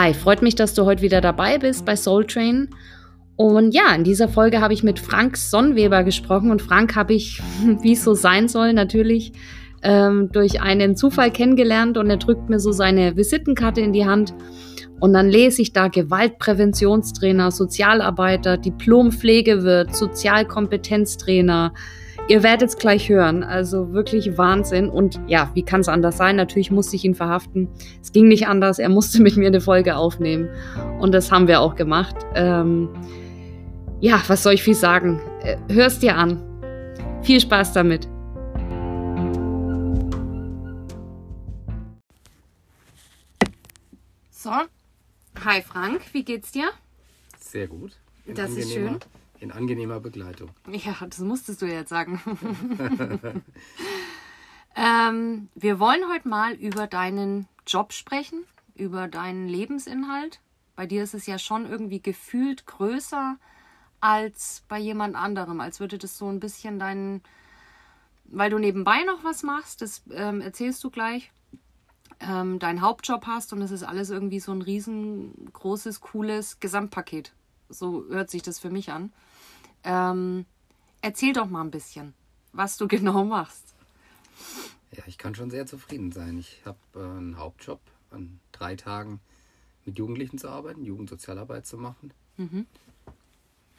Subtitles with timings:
[0.00, 2.68] Hi, freut mich, dass du heute wieder dabei bist bei Soul Train.
[3.34, 6.52] Und ja, in dieser Folge habe ich mit Frank Sonnweber gesprochen.
[6.52, 7.42] Und Frank habe ich,
[7.82, 9.32] wie es so sein soll, natürlich
[9.82, 11.98] ähm, durch einen Zufall kennengelernt.
[11.98, 14.34] Und er drückt mir so seine Visitenkarte in die Hand.
[15.00, 21.74] Und dann lese ich da Gewaltpräventionstrainer, Sozialarbeiter, Diplompflegewirt, Sozialkompetenztrainer,
[22.28, 23.42] Ihr werdet es gleich hören.
[23.42, 24.90] Also wirklich Wahnsinn.
[24.90, 26.36] Und ja, wie kann es anders sein?
[26.36, 27.68] Natürlich musste ich ihn verhaften.
[28.02, 28.78] Es ging nicht anders.
[28.78, 30.50] Er musste mit mir eine Folge aufnehmen.
[31.00, 32.16] Und das haben wir auch gemacht.
[32.34, 32.90] Ähm,
[34.00, 35.22] ja, was soll ich viel sagen?
[35.40, 36.44] Äh, hör's dir an.
[37.22, 38.06] Viel Spaß damit.
[44.30, 44.50] So.
[45.44, 46.68] Hi Frank, wie geht's dir?
[47.38, 47.92] Sehr gut.
[48.26, 48.98] Das ist schön
[49.40, 50.50] in angenehmer Begleitung.
[50.70, 52.20] Ja, das musstest du jetzt sagen.
[54.76, 60.40] ähm, wir wollen heute mal über deinen Job sprechen, über deinen Lebensinhalt.
[60.76, 63.36] Bei dir ist es ja schon irgendwie gefühlt größer
[64.00, 67.22] als bei jemand anderem, als würde das so ein bisschen deinen,
[68.24, 71.32] weil du nebenbei noch was machst, das ähm, erzählst du gleich,
[72.20, 77.32] ähm, deinen Hauptjob hast und es ist alles irgendwie so ein riesengroßes, cooles Gesamtpaket.
[77.68, 79.12] So hört sich das für mich an.
[79.84, 80.46] Ähm,
[81.00, 82.14] erzähl doch mal ein bisschen,
[82.52, 83.74] was du genau machst.
[84.92, 86.38] Ja, ich kann schon sehr zufrieden sein.
[86.38, 89.20] Ich habe äh, einen Hauptjob, an drei Tagen
[89.84, 92.66] mit Jugendlichen zu arbeiten, Jugendsozialarbeit zu machen, mhm.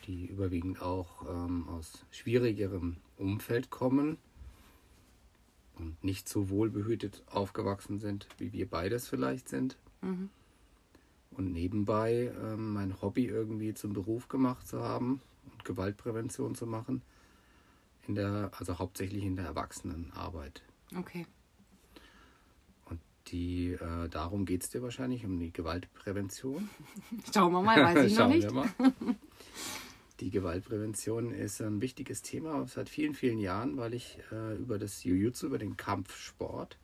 [0.06, 4.18] die überwiegend auch ähm, aus schwierigerem Umfeld kommen
[5.78, 9.78] und nicht so wohlbehütet aufgewachsen sind, wie wir beides vielleicht sind.
[10.02, 10.30] Mhm.
[11.32, 17.02] Und nebenbei ähm, mein Hobby irgendwie zum Beruf gemacht zu haben und Gewaltprävention zu machen.
[18.08, 20.64] In der, also hauptsächlich in der Erwachsenenarbeit.
[20.98, 21.28] Okay.
[22.86, 26.70] Und die, äh, darum geht es dir wahrscheinlich, um die Gewaltprävention.
[27.34, 28.50] Schauen wir mal, weiß ich noch nicht.
[30.20, 35.06] Die Gewaltprävention ist ein wichtiges Thema seit vielen, vielen Jahren, weil ich äh, über das
[35.06, 36.78] Jiu-Jitsu, über den Kampfsport,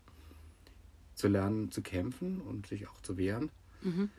[1.15, 3.49] zu lernen, zu kämpfen und sich auch zu wehren,
[3.81, 4.09] mhm.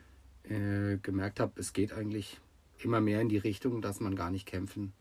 [0.43, 2.39] äh, gemerkt habe, es geht eigentlich
[2.79, 4.93] immer mehr in die Richtung, dass man gar nicht kämpfen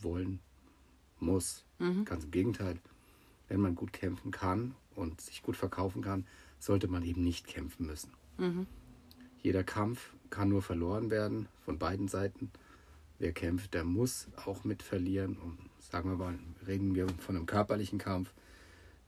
[0.00, 0.40] wollen
[1.20, 1.64] muss.
[1.78, 2.04] Mhm.
[2.04, 2.78] Ganz im Gegenteil.
[3.48, 6.26] Wenn man gut kämpfen kann und sich gut verkaufen kann,
[6.58, 8.10] sollte man eben nicht kämpfen müssen.
[8.36, 8.66] Mhm.
[9.42, 12.50] Jeder Kampf kann nur verloren werden von beiden Seiten.
[13.18, 15.36] Wer kämpft, der muss auch mit verlieren.
[15.36, 18.32] Und sagen wir mal, reden wir von einem körperlichen Kampf.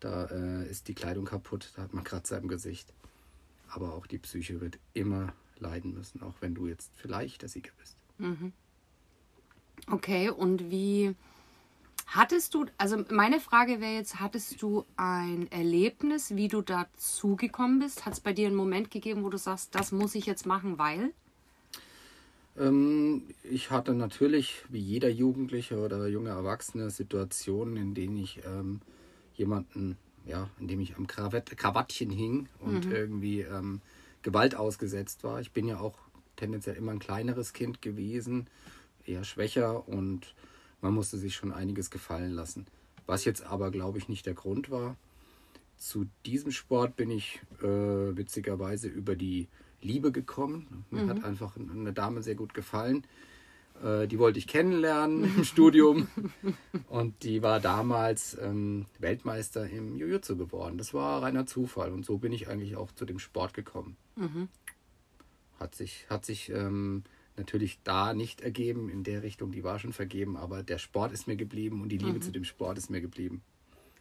[0.00, 2.92] Da äh, ist die Kleidung kaputt, da hat man Kratzer im Gesicht.
[3.68, 7.72] Aber auch die Psyche wird immer leiden müssen, auch wenn du jetzt vielleicht der Sieger
[7.78, 7.96] bist.
[8.20, 8.52] Mhm.
[9.90, 11.14] Okay, und wie
[12.06, 17.80] hattest du, also meine Frage wäre jetzt, hattest du ein Erlebnis, wie du dazu gekommen
[17.80, 18.04] bist?
[18.04, 20.78] Hat es bei dir einen Moment gegeben, wo du sagst, das muss ich jetzt machen,
[20.78, 21.12] weil?
[22.58, 28.80] Ähm, ich hatte natürlich, wie jeder Jugendliche oder junge Erwachsene, Situationen, in denen ich ähm,
[29.34, 32.92] jemanden, ja, in dem ich am Krawett, Krawattchen hing und mhm.
[32.92, 33.80] irgendwie ähm,
[34.22, 35.40] Gewalt ausgesetzt war.
[35.40, 35.96] Ich bin ja auch
[36.40, 38.48] tendenziell immer ein kleineres Kind gewesen,
[39.04, 40.34] eher schwächer und
[40.80, 42.66] man musste sich schon einiges gefallen lassen.
[43.06, 44.96] Was jetzt aber, glaube ich, nicht der Grund war.
[45.76, 49.48] Zu diesem Sport bin ich äh, witzigerweise über die
[49.82, 50.84] Liebe gekommen.
[50.90, 51.08] Mir mhm.
[51.10, 53.04] hat einfach eine Dame sehr gut gefallen.
[53.82, 56.08] Äh, die wollte ich kennenlernen im Studium.
[56.88, 60.76] Und die war damals ähm, Weltmeister im Jiu-Jitsu geworden.
[60.76, 61.92] Das war reiner Zufall.
[61.92, 63.96] Und so bin ich eigentlich auch zu dem Sport gekommen.
[64.16, 64.48] Mhm
[65.60, 67.04] hat sich, hat sich ähm,
[67.36, 71.26] natürlich da nicht ergeben in der Richtung, die war schon vergeben, aber der Sport ist
[71.26, 72.22] mir geblieben und die Liebe mhm.
[72.22, 73.42] zu dem Sport ist mir geblieben.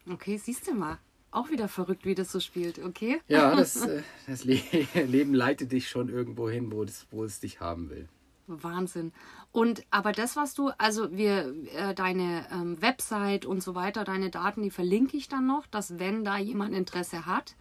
[0.10, 0.98] Okay, siehst du mal.
[1.32, 3.22] Auch wieder verrückt, wie das so spielt, okay?
[3.28, 4.62] Ja, das, äh, das Le
[5.06, 8.08] Leben leitet dich schon irgendwo hin, wo, das, wo es dich haben will.
[8.48, 9.12] Wahnsinn.
[9.52, 14.32] Und aber das, was du, also wir, äh, deine ähm, Website und so weiter, deine
[14.32, 17.56] Daten, die verlinke ich dann noch, dass wenn da jemand Interesse hat,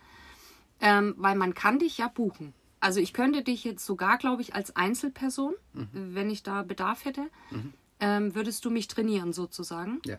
[0.80, 2.54] ähm, weil man kann dich ja buchen.
[2.80, 5.88] Also ich könnte dich jetzt sogar, glaube ich, als Einzelperson, mhm.
[5.92, 7.72] wenn ich da Bedarf hätte, mhm.
[8.00, 10.00] ähm, würdest du mich trainieren sozusagen.
[10.04, 10.18] Ja.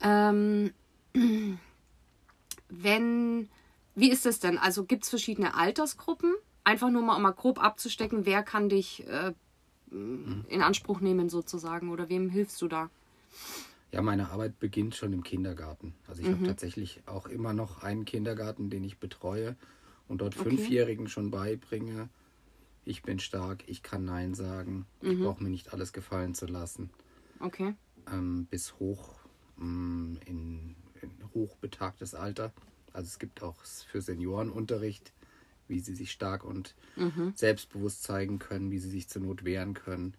[0.00, 0.72] Ähm,
[2.68, 3.48] wenn,
[3.94, 4.58] wie ist es denn?
[4.58, 6.34] Also gibt es verschiedene Altersgruppen?
[6.64, 9.32] Einfach nur mal, um mal grob abzustecken, wer kann dich äh,
[9.90, 10.44] mhm.
[10.48, 12.90] in Anspruch nehmen sozusagen oder wem hilfst du da?
[13.90, 15.94] Ja, meine Arbeit beginnt schon im Kindergarten.
[16.06, 16.46] Also ich habe mhm.
[16.46, 19.56] tatsächlich auch immer noch einen Kindergarten, den ich betreue
[20.08, 20.50] und dort okay.
[20.50, 22.08] Fünfjährigen schon beibringe,
[22.84, 25.10] ich bin stark, ich kann Nein sagen, mhm.
[25.10, 26.90] ich brauche mir nicht alles gefallen zu lassen.
[27.40, 27.74] Okay.
[28.10, 29.20] Ähm, bis hoch
[29.60, 32.52] ähm, in, in hochbetagtes Alter.
[32.92, 35.12] Also es gibt auch für Seniorenunterricht
[35.68, 37.32] wie sie sich stark und mhm.
[37.34, 40.14] selbstbewusst zeigen können, wie sie sich zur Not wehren können.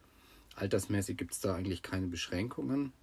[0.55, 2.93] Altersmäßig gibt es da eigentlich keine Beschränkungen.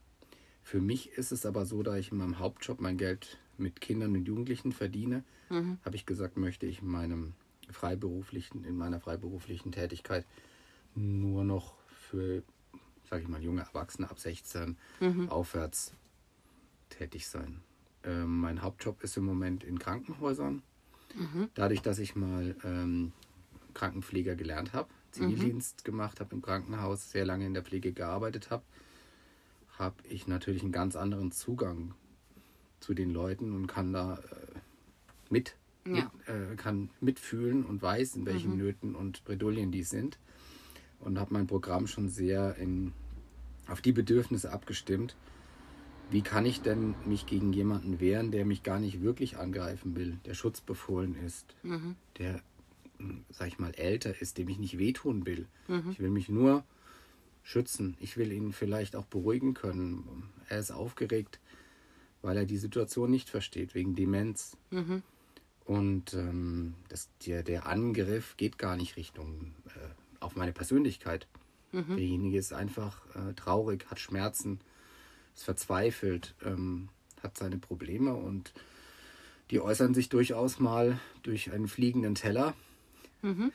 [0.62, 4.14] Für mich ist es aber so, da ich in meinem Hauptjob mein Geld mit Kindern
[4.14, 5.78] und Jugendlichen verdiene, mhm.
[5.84, 7.34] habe ich gesagt, möchte ich in meinem
[7.70, 10.24] freiberuflichen, in meiner freiberuflichen Tätigkeit
[10.94, 12.42] nur noch für,
[13.08, 15.28] sage ich mal, junge Erwachsene ab 16 mhm.
[15.28, 15.92] aufwärts
[16.90, 17.60] tätig sein.
[18.04, 20.62] Ähm, mein Hauptjob ist im Moment in Krankenhäusern.
[21.14, 21.50] Mhm.
[21.54, 23.12] Dadurch, dass ich mal ähm,
[23.74, 25.84] Krankenpfleger gelernt habe, Zivildienst mhm.
[25.84, 28.62] gemacht habe im Krankenhaus, sehr lange in der Pflege gearbeitet habe,
[29.78, 31.94] habe ich natürlich einen ganz anderen Zugang
[32.80, 34.58] zu den Leuten und kann da äh,
[35.30, 35.56] mit,
[35.86, 35.92] ja.
[35.92, 38.58] mit äh, kann mitfühlen und weiß, in welchen mhm.
[38.58, 40.18] Nöten und Bredouillen die sind.
[41.00, 42.92] Und habe mein Programm schon sehr in,
[43.68, 45.14] auf die Bedürfnisse abgestimmt.
[46.10, 50.18] Wie kann ich denn mich gegen jemanden wehren, der mich gar nicht wirklich angreifen will,
[50.24, 51.96] der schutzbefohlen ist, mhm.
[52.18, 52.40] der,
[52.98, 55.46] hm, sag ich mal, älter ist, dem ich nicht wehtun will.
[55.68, 55.90] Mhm.
[55.90, 56.64] Ich will mich nur
[57.42, 57.96] schützen.
[58.00, 60.24] Ich will ihn vielleicht auch beruhigen können.
[60.48, 61.40] Er ist aufgeregt
[62.26, 64.56] weil er die Situation nicht versteht, wegen Demenz.
[64.70, 65.02] Mhm.
[65.64, 71.28] Und ähm, das, der, der Angriff geht gar nicht Richtung äh, auf meine Persönlichkeit.
[71.70, 71.96] Mhm.
[71.96, 74.60] Derjenige ist einfach äh, traurig, hat Schmerzen,
[75.36, 76.88] ist verzweifelt, ähm,
[77.22, 78.52] hat seine Probleme und
[79.52, 82.54] die äußern sich durchaus mal durch einen fliegenden Teller
[83.26, 83.50] Mhm.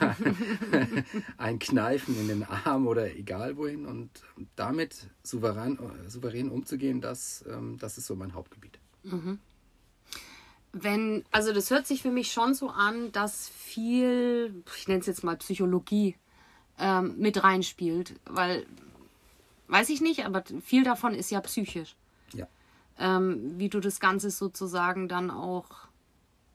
[1.38, 4.10] ein Kneifen in den Arm oder egal wohin und
[4.56, 5.78] damit souverän,
[6.08, 8.80] souverän umzugehen, das, ähm, das ist so mein Hauptgebiet.
[9.04, 9.38] Mhm.
[10.72, 15.06] Wenn, also das hört sich für mich schon so an, dass viel, ich nenne es
[15.06, 16.16] jetzt mal Psychologie,
[16.78, 18.66] ähm, mit reinspielt, weil,
[19.68, 21.94] weiß ich nicht, aber viel davon ist ja psychisch.
[22.32, 22.48] Ja.
[22.98, 25.68] Ähm, wie du das Ganze sozusagen dann auch,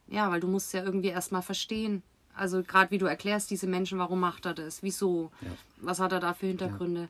[0.08, 2.04] ja, weil du musst ja irgendwie erstmal verstehen,
[2.38, 4.84] also gerade wie du erklärst, diese Menschen, warum macht er das?
[4.84, 5.32] Wieso?
[5.42, 5.50] Ja.
[5.78, 7.02] Was hat er da für Hintergründe?
[7.02, 7.10] Ja.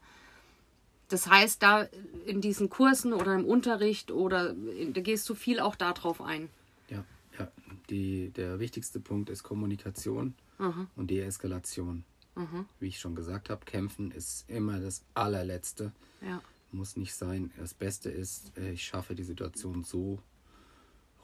[1.10, 1.88] Das heißt, da
[2.26, 6.50] in diesen Kursen oder im Unterricht oder da gehst du viel auch darauf ein.
[6.90, 7.06] Ja,
[7.40, 7.50] ja.
[7.90, 10.88] Die, der wichtigste Punkt ist Kommunikation mhm.
[10.96, 12.04] und Deeskalation.
[12.36, 12.66] Mhm.
[12.80, 15.92] Wie ich schon gesagt habe, kämpfen ist immer das allerletzte.
[16.22, 16.42] Ja.
[16.72, 17.52] Muss nicht sein.
[17.58, 20.20] Das Beste ist, äh, ich schaffe die Situation so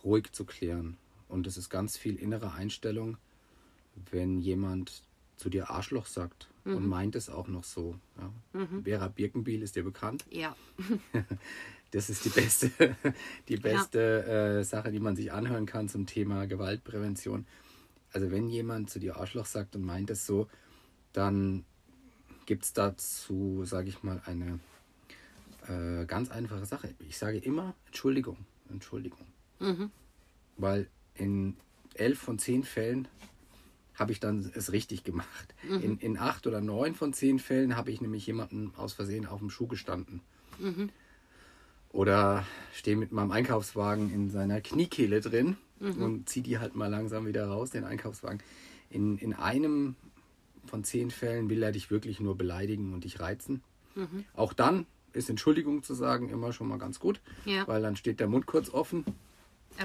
[0.03, 0.97] ruhig zu klären.
[1.27, 3.17] Und es ist ganz viel innere Einstellung
[4.11, 5.03] wenn jemand
[5.37, 6.77] zu dir Arschloch sagt mhm.
[6.77, 7.95] und meint es auch noch so.
[8.17, 8.59] Ja.
[8.59, 8.83] Mhm.
[8.83, 10.25] Vera Birkenbiel ist dir bekannt?
[10.29, 10.55] Ja.
[11.91, 12.71] das ist die beste,
[13.47, 14.59] die beste ja.
[14.59, 17.45] äh, Sache, die man sich anhören kann zum Thema Gewaltprävention.
[18.11, 20.47] Also wenn jemand zu dir Arschloch sagt und meint es so,
[21.13, 21.65] dann
[22.45, 24.59] gibt es dazu, sage ich mal, eine
[25.67, 26.93] äh, ganz einfache Sache.
[27.07, 28.37] Ich sage immer Entschuldigung,
[28.69, 29.25] Entschuldigung.
[29.59, 29.91] Mhm.
[30.57, 31.57] Weil in
[31.95, 33.07] elf von zehn Fällen
[33.95, 35.53] habe ich dann es richtig gemacht.
[35.67, 35.81] Mhm.
[35.81, 39.39] In, in acht oder neun von zehn Fällen habe ich nämlich jemanden aus Versehen auf
[39.39, 40.21] dem Schuh gestanden.
[40.59, 40.89] Mhm.
[41.89, 46.01] Oder stehe mit meinem Einkaufswagen in seiner Kniekehle drin mhm.
[46.01, 48.39] und ziehe die halt mal langsam wieder raus, den Einkaufswagen.
[48.89, 49.95] In, in einem
[50.65, 53.61] von zehn Fällen will er dich wirklich nur beleidigen und dich reizen.
[53.95, 54.25] Mhm.
[54.33, 57.67] Auch dann ist Entschuldigung zu sagen immer schon mal ganz gut, ja.
[57.67, 59.05] weil dann steht der Mund kurz offen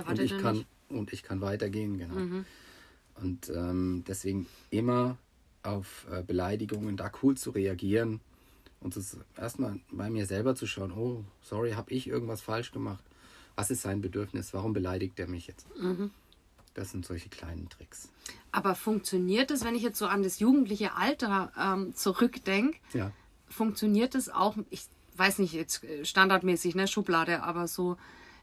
[0.09, 1.99] und ich, kann, und ich kann weitergehen.
[1.99, 2.45] Genau.
[3.21, 5.17] Und ähm, deswegen immer
[5.63, 8.21] auf äh, Beleidigungen da cool zu reagieren
[8.81, 8.97] und
[9.37, 13.03] erstmal bei mir selber zu schauen, oh, sorry, habe ich irgendwas falsch gemacht?
[13.57, 14.55] Was ist sein Bedürfnis?
[14.55, 15.67] Warum beleidigt er mich jetzt?
[15.77, 16.13] Mhm.
[16.75, 18.09] Das sind solche kleinen Tricks.
[18.53, 22.79] Aber funktioniert es, wenn ich jetzt so an das jugendliche Alter ähm, zurückdenke?
[22.93, 23.11] Ja.
[23.49, 24.85] Funktioniert es auch, ich
[25.17, 27.97] weiß nicht, jetzt äh, standardmäßig, ne, Schublade, aber so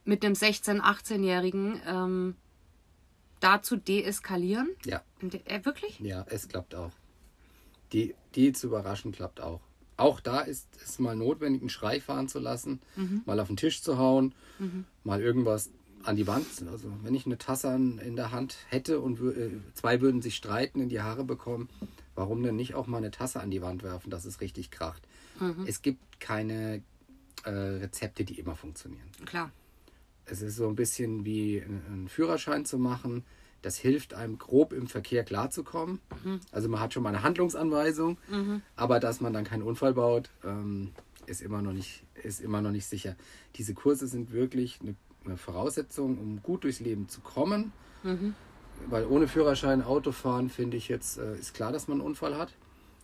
[0.03, 2.35] mit dem 16-, 18-Jährigen, ähm,
[3.45, 4.69] da zu deeskalieren?
[4.85, 5.03] Ja.
[5.45, 5.99] Äh, wirklich?
[5.99, 6.91] Ja, es klappt auch.
[7.93, 9.61] Die, die zu überraschen klappt auch.
[9.97, 13.21] Auch da ist es mal notwendig, einen Schrei fahren zu lassen, mhm.
[13.25, 14.85] mal auf den Tisch zu hauen, mhm.
[15.03, 15.69] mal irgendwas
[16.03, 16.47] an die Wand.
[16.69, 20.81] Also wenn ich eine Tasse in der Hand hätte und äh, zwei würden sich streiten,
[20.81, 21.69] in die Haare bekommen,
[22.15, 25.03] warum denn nicht auch mal eine Tasse an die Wand werfen, dass es richtig kracht?
[25.39, 25.65] Mhm.
[25.67, 26.81] Es gibt keine
[27.43, 29.07] äh, Rezepte, die immer funktionieren.
[29.25, 29.51] Klar.
[30.25, 33.23] Es ist so ein bisschen wie einen Führerschein zu machen.
[33.61, 35.99] Das hilft einem grob im Verkehr klarzukommen.
[36.23, 36.39] Mhm.
[36.51, 38.61] Also man hat schon mal eine Handlungsanweisung, mhm.
[38.75, 40.91] aber dass man dann keinen Unfall baut, ähm,
[41.25, 43.15] ist, immer noch nicht, ist immer noch nicht sicher.
[43.55, 47.71] Diese Kurse sind wirklich eine, eine Voraussetzung, um gut durchs Leben zu kommen.
[48.03, 48.35] Mhm.
[48.87, 52.53] Weil ohne Führerschein Autofahren, finde ich jetzt, äh, ist klar, dass man einen Unfall hat.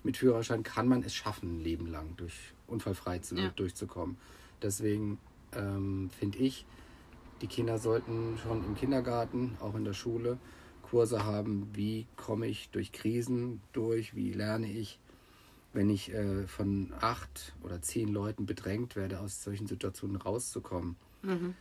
[0.03, 3.49] Mit Führerschein kann man es schaffen, ein Leben lang durch unfallfrei zu, ja.
[3.55, 4.17] durchzukommen.
[4.61, 5.17] Deswegen
[5.53, 6.65] ähm, finde ich,
[7.41, 10.37] die Kinder sollten schon im Kindergarten, auch in der Schule,
[10.81, 14.99] Kurse haben, wie komme ich durch Krisen durch, wie lerne ich,
[15.73, 20.97] wenn ich äh, von acht oder zehn Leuten bedrängt werde, aus solchen Situationen rauszukommen.
[21.21, 21.55] Mhm.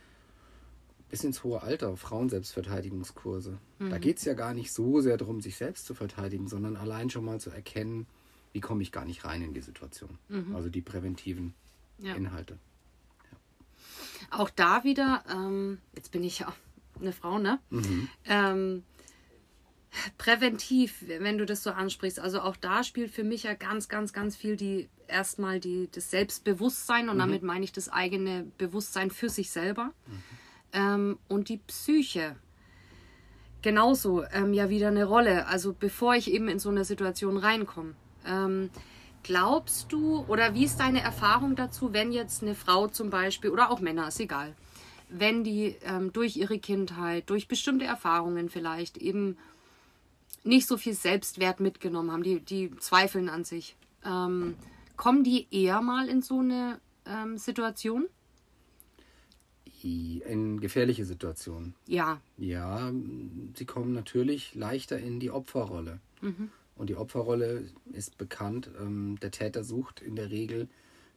[1.09, 3.57] Bis ins hohe Alter, Frauenselbstverteidigungskurse.
[3.79, 3.89] Mhm.
[3.89, 7.09] Da geht es ja gar nicht so sehr darum, sich selbst zu verteidigen, sondern allein
[7.09, 8.07] schon mal zu erkennen,
[8.51, 10.17] wie komme ich gar nicht rein in die Situation.
[10.27, 10.55] Mhm.
[10.55, 11.53] Also die präventiven
[11.99, 12.15] ja.
[12.15, 12.59] Inhalte.
[14.31, 16.53] Auch da wieder, ähm, jetzt bin ich ja
[16.99, 17.59] eine Frau, ne?
[17.69, 18.09] Mhm.
[18.25, 18.83] Ähm,
[20.17, 22.19] präventiv, wenn du das so ansprichst.
[22.19, 26.09] Also auch da spielt für mich ja ganz, ganz, ganz viel die erstmal die, das
[26.09, 27.19] Selbstbewusstsein und mhm.
[27.19, 30.23] damit meine ich das eigene Bewusstsein für sich selber mhm.
[30.73, 32.37] ähm, und die Psyche.
[33.61, 35.45] Genauso ähm, ja wieder eine Rolle.
[35.47, 37.93] Also bevor ich eben in so eine Situation reinkomme.
[38.25, 38.69] Ähm,
[39.23, 43.71] glaubst du oder wie ist deine Erfahrung dazu, wenn jetzt eine Frau zum Beispiel oder
[43.71, 44.55] auch Männer, ist egal,
[45.09, 49.37] wenn die ähm, durch ihre Kindheit, durch bestimmte Erfahrungen vielleicht eben
[50.43, 53.75] nicht so viel Selbstwert mitgenommen haben, die, die zweifeln an sich.
[54.03, 54.55] Ähm,
[54.97, 58.07] kommen die eher mal in so eine ähm, Situation?
[59.83, 61.73] In gefährliche Situationen.
[61.87, 62.21] Ja.
[62.37, 62.91] Ja,
[63.55, 65.99] sie kommen natürlich leichter in die Opferrolle.
[66.21, 66.51] Mhm.
[66.81, 68.71] Und die Opferrolle ist bekannt.
[68.79, 70.67] Ähm, der Täter sucht in der Regel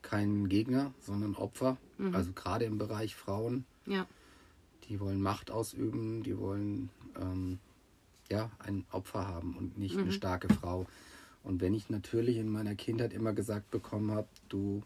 [0.03, 1.79] keinen Gegner, sondern Opfer.
[1.97, 2.15] Mhm.
[2.15, 3.65] Also gerade im Bereich Frauen.
[3.87, 4.07] Ja.
[4.91, 7.61] Die wollen Macht ausüben, die wollen ähm,
[8.31, 10.03] ja, ein Opfer haben und nicht mhm.
[10.03, 10.85] eine starke Frau.
[11.43, 14.83] Und wenn ich natürlich in meiner Kindheit immer gesagt bekommen habe, du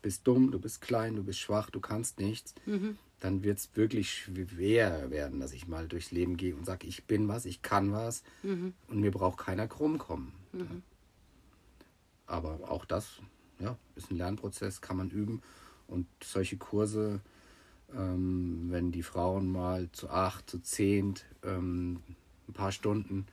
[0.00, 2.96] bist dumm, du bist klein, du bist schwach, du kannst nichts, mhm.
[3.20, 7.04] Dann wird es wirklich schwer werden, dass ich mal durchs Leben gehe und sage, ich
[7.04, 8.74] bin was, ich kann was mhm.
[8.88, 10.32] und mir braucht keiner krumm kommen.
[10.52, 10.82] Mhm.
[12.26, 13.20] Aber auch das
[13.58, 15.42] ja, ist ein Lernprozess, kann man üben.
[15.86, 17.20] Und solche Kurse,
[17.94, 22.02] ähm, wenn die Frauen mal zu acht, zu zehn ähm,
[22.48, 23.26] ein paar Stunden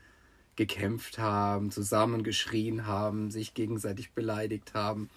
[0.56, 5.10] gekämpft haben, zusammengeschrien haben, sich gegenseitig beleidigt haben,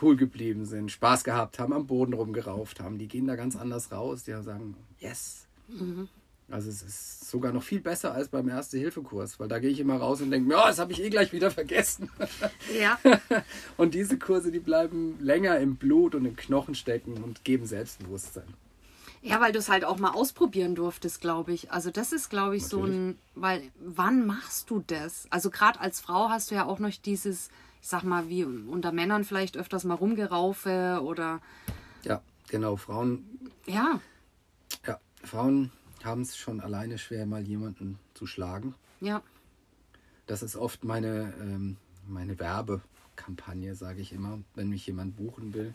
[0.00, 2.98] cool geblieben sind, Spaß gehabt haben, am Boden rumgerauft haben.
[2.98, 4.24] Die gehen da ganz anders raus.
[4.24, 5.46] Die sagen, yes.
[5.68, 6.08] Mhm.
[6.50, 9.96] Also es ist sogar noch viel besser als beim Erste-Hilfe-Kurs, weil da gehe ich immer
[9.96, 12.10] raus und denke mir, oh, das habe ich eh gleich wieder vergessen.
[12.78, 12.98] Ja.
[13.76, 18.44] und diese Kurse, die bleiben länger im Blut und im Knochen stecken und geben Selbstbewusstsein.
[19.22, 21.72] Ja, weil du es halt auch mal ausprobieren durftest, glaube ich.
[21.72, 22.84] Also das ist, glaube ich, Natürlich.
[22.84, 25.26] so ein, weil wann machst du das?
[25.30, 27.48] Also gerade als Frau hast du ja auch noch dieses,
[27.84, 31.40] sag mal, wie unter Männern vielleicht öfters mal rumgeraufe oder.
[32.02, 33.26] Ja, genau, Frauen.
[33.66, 34.00] Ja.
[34.86, 35.70] Ja, Frauen
[36.02, 38.74] haben es schon alleine schwer, mal jemanden zu schlagen.
[39.00, 39.22] Ja.
[40.26, 41.76] Das ist oft meine, ähm,
[42.08, 45.74] meine Werbekampagne, sage ich immer, wenn mich jemand buchen will.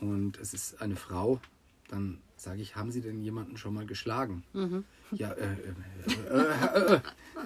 [0.00, 1.40] Und es ist eine Frau,
[1.86, 4.42] dann sage ich, haben Sie denn jemanden schon mal geschlagen?
[4.52, 4.84] Mhm.
[5.12, 7.00] Ja, äh, äh, äh, äh,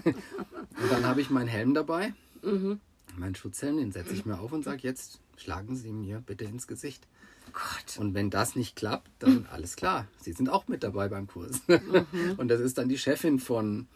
[0.04, 2.80] Und dann habe ich meinen Helm dabei, mhm.
[3.18, 6.66] Meinen Schutzhelm, den setze ich mir auf und sage, jetzt schlagen Sie mir bitte ins
[6.66, 7.06] Gesicht.
[7.52, 7.98] Gott.
[7.98, 10.06] Und wenn das nicht klappt, dann alles klar.
[10.20, 11.60] Sie sind auch mit dabei beim Kurs.
[11.66, 12.34] Mhm.
[12.38, 13.88] Und das ist dann die Chefin von,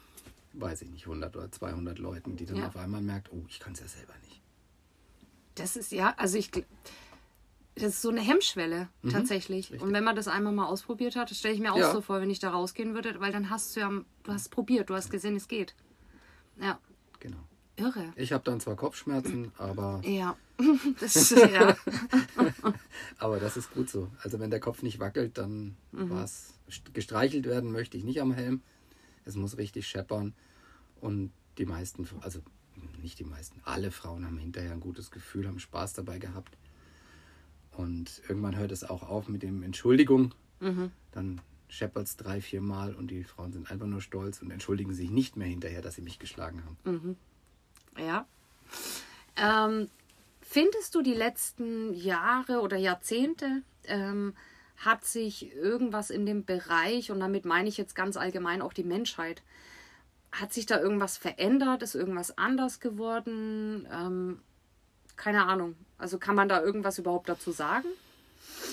[0.54, 2.66] weiß ich nicht, 100 oder 200 Leuten, die dann ja.
[2.66, 4.40] auf einmal merkt, oh, ich kann es ja selber nicht.
[5.54, 6.50] Das ist ja, also ich
[7.76, 9.70] das ist so eine Hemmschwelle mhm, tatsächlich.
[9.70, 9.82] Richtig.
[9.82, 11.92] Und wenn man das einmal mal ausprobiert hat, stelle ich mir auch ja.
[11.92, 14.88] so vor, wenn ich da rausgehen würde, weil dann hast du ja, du hast probiert,
[14.88, 15.75] du hast gesehen, es geht.
[16.61, 16.78] Ja.
[17.20, 17.37] Genau.
[17.76, 18.12] Irre.
[18.16, 20.00] Ich habe dann zwar Kopfschmerzen, aber.
[20.04, 20.37] Ja.
[21.00, 21.76] Das ist, ja.
[23.18, 24.11] aber das ist gut so.
[24.23, 26.09] Also wenn der Kopf nicht wackelt, dann mhm.
[26.09, 26.54] war es.
[26.95, 28.62] Gestreichelt werden möchte ich nicht am Helm.
[29.26, 30.33] Es muss richtig scheppern.
[31.00, 32.40] Und die meisten, also
[33.02, 36.56] nicht die meisten, alle Frauen haben hinterher ein gutes Gefühl, haben Spaß dabei gehabt.
[37.73, 40.35] Und irgendwann hört es auch auf mit dem Entschuldigung.
[40.61, 40.90] Mhm.
[41.12, 44.95] Dann scheppert es drei, vier Mal und die Frauen sind einfach nur stolz und entschuldigen
[44.95, 46.76] sich nicht mehr hinterher, dass sie mich geschlagen haben.
[46.85, 47.16] Mhm.
[47.98, 48.26] Ja.
[49.36, 49.88] Ähm,
[50.40, 54.34] findest du die letzten Jahre oder Jahrzehnte ähm,
[54.76, 58.84] hat sich irgendwas in dem Bereich, und damit meine ich jetzt ganz allgemein auch die
[58.84, 59.42] Menschheit,
[60.32, 61.82] hat sich da irgendwas verändert?
[61.82, 63.88] Ist irgendwas anders geworden?
[63.90, 64.40] Ähm,
[65.16, 65.76] keine Ahnung.
[65.98, 67.88] Also kann man da irgendwas überhaupt dazu sagen?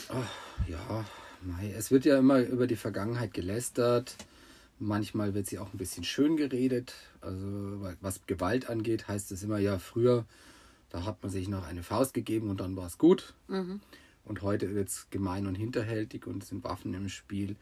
[0.09, 1.05] Ach, ja,
[1.41, 1.73] mei.
[1.75, 4.15] es wird ja immer über die Vergangenheit gelästert.
[4.85, 6.93] Manchmal wird sie auch ein bisschen schön geredet.
[7.21, 7.45] Also
[8.01, 10.25] was Gewalt angeht, heißt es immer ja früher,
[10.89, 13.33] da hat man sich noch eine Faust gegeben und dann war es gut.
[13.47, 13.79] Mhm.
[14.25, 17.55] Und heute wird es gemein und hinterhältig und es sind Waffen im Spiel.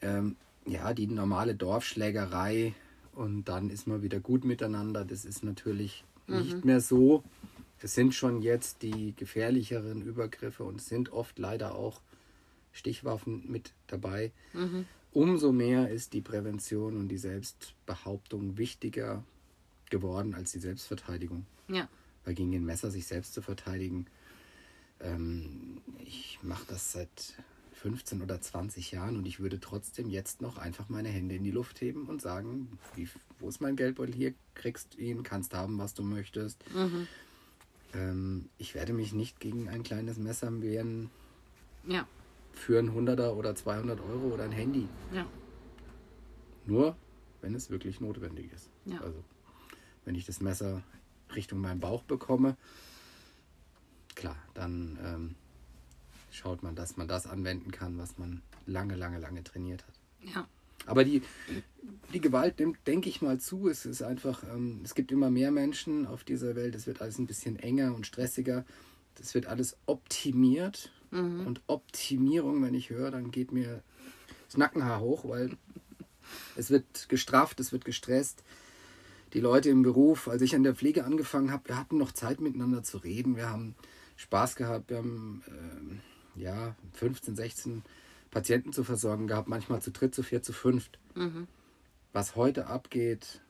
[0.00, 0.36] Ähm,
[0.66, 2.74] ja, die normale Dorfschlägerei
[3.14, 5.04] und dann ist man wieder gut miteinander.
[5.04, 6.38] Das ist natürlich mhm.
[6.40, 7.22] nicht mehr so.
[7.80, 12.00] Es sind schon jetzt die gefährlicheren Übergriffe und es sind oft leider auch
[12.72, 14.32] Stichwaffen mit dabei.
[14.52, 14.86] Mhm.
[15.14, 19.24] Umso mehr ist die Prävention und die Selbstbehauptung wichtiger
[19.88, 21.46] geworden als die Selbstverteidigung.
[21.68, 21.88] Ja.
[22.24, 24.06] Weil gegen ein Messer sich selbst zu verteidigen,
[25.00, 27.34] ähm, ich mache das seit
[27.74, 31.50] 15 oder 20 Jahren und ich würde trotzdem jetzt noch einfach meine Hände in die
[31.50, 34.14] Luft heben und sagen, wie, wo ist mein Geldbeutel?
[34.14, 36.64] Hier kriegst du ihn, kannst haben, was du möchtest.
[36.74, 37.06] Mhm.
[37.92, 41.10] Ähm, ich werde mich nicht gegen ein kleines Messer wehren
[41.86, 42.08] Ja.
[42.54, 44.88] Für ein 100er oder 200 Euro oder ein Handy.
[45.12, 45.26] Ja.
[46.66, 46.96] Nur,
[47.40, 48.70] wenn es wirklich notwendig ist.
[48.86, 49.00] Ja.
[49.00, 49.22] Also,
[50.04, 50.82] wenn ich das Messer
[51.34, 52.56] Richtung meinen Bauch bekomme,
[54.14, 55.34] klar, dann ähm,
[56.30, 59.94] schaut man, dass man das anwenden kann, was man lange, lange, lange trainiert hat.
[60.20, 60.48] Ja.
[60.86, 61.22] Aber die,
[62.12, 63.68] die Gewalt nimmt, denke ich mal, zu.
[63.68, 66.74] Es ist einfach, ähm, es gibt immer mehr Menschen auf dieser Welt.
[66.74, 68.64] Es wird alles ein bisschen enger und stressiger.
[69.14, 70.92] Das wird alles optimiert.
[71.46, 73.82] Und Optimierung, wenn ich höre, dann geht mir
[74.46, 75.56] das Nackenhaar hoch, weil
[76.56, 78.42] es wird gestrafft, es wird gestresst.
[79.32, 82.40] Die Leute im Beruf, als ich an der Pflege angefangen habe, wir hatten noch Zeit
[82.40, 83.36] miteinander zu reden.
[83.36, 83.74] Wir haben
[84.16, 84.90] Spaß gehabt.
[84.90, 86.00] Wir haben ähm,
[86.36, 87.82] ja 15, 16
[88.30, 90.98] Patienten zu versorgen gehabt, manchmal zu dritt, zu viert, zu fünft.
[92.12, 93.40] Was heute abgeht,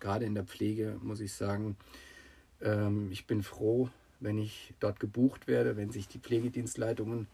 [0.00, 1.76] gerade in der Pflege, muss ich sagen,
[2.60, 7.26] ähm, ich bin froh, wenn ich dort gebucht werde, wenn sich die Pflegedienstleitungen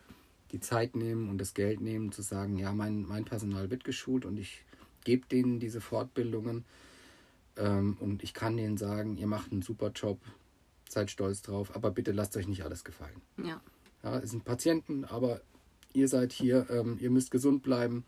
[0.53, 4.25] die Zeit nehmen und das Geld nehmen, zu sagen, ja, mein, mein Personal wird geschult
[4.25, 4.65] und ich
[5.05, 6.65] gebe denen diese Fortbildungen
[7.57, 10.21] ähm, und ich kann denen sagen, ihr macht einen super Job,
[10.89, 13.21] seid stolz drauf, aber bitte lasst euch nicht alles gefallen.
[13.43, 13.61] Ja.
[14.03, 15.41] Ja, es sind Patienten, aber
[15.93, 18.05] ihr seid hier, ähm, ihr müsst gesund bleiben.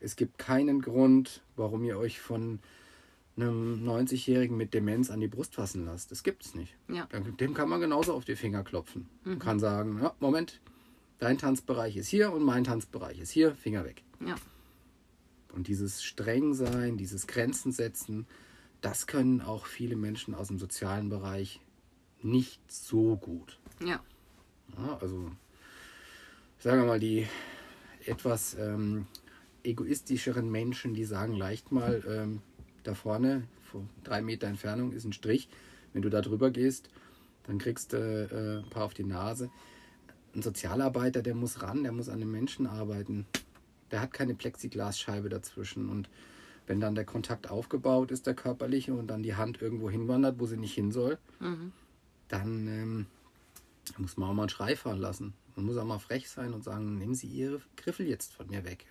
[0.00, 2.60] Es gibt keinen Grund, warum ihr euch von
[3.36, 6.10] einem 90-Jährigen mit Demenz an die Brust fassen lasst.
[6.10, 6.76] Das gibt es nicht.
[6.88, 7.06] Ja.
[7.40, 9.08] Dem kann man genauso auf die Finger klopfen.
[9.24, 10.60] Man kann sagen, ja, Moment,
[11.18, 14.02] dein Tanzbereich ist hier und mein Tanzbereich ist hier, Finger weg.
[14.24, 14.36] Ja.
[15.52, 18.26] Und dieses streng sein, dieses Grenzen setzen,
[18.80, 21.60] das können auch viele Menschen aus dem sozialen Bereich
[22.22, 23.58] nicht so gut.
[23.80, 24.00] Ja.
[24.76, 25.30] Ja, also,
[26.58, 27.26] sagen wir mal, die
[28.04, 29.06] etwas ähm,
[29.62, 32.42] egoistischeren Menschen, die sagen leicht mal, ähm,
[32.84, 35.48] da vorne, vor drei Meter Entfernung, ist ein Strich.
[35.92, 36.88] Wenn du da drüber gehst,
[37.44, 39.50] dann kriegst du äh, ein paar auf die Nase.
[40.34, 43.26] Ein Sozialarbeiter, der muss ran, der muss an den Menschen arbeiten.
[43.90, 45.88] Der hat keine Plexiglasscheibe dazwischen.
[45.88, 46.08] Und
[46.66, 50.46] wenn dann der Kontakt aufgebaut ist, der körperliche, und dann die Hand irgendwo hinwandert, wo
[50.46, 51.18] sie nicht hin soll,
[52.28, 53.06] dann ähm,
[53.98, 55.34] muss man auch mal einen Schrei fahren lassen.
[55.56, 58.64] Man muss auch mal frech sein und sagen, nehmen Sie Ihre Griffel jetzt von mir
[58.64, 58.86] weg.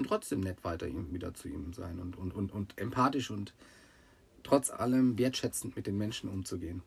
[0.00, 3.52] Und trotzdem nett weiter wieder zu ihm sein und, und, und, und empathisch und
[4.42, 6.82] trotz allem wertschätzend mit den Menschen umzugehen.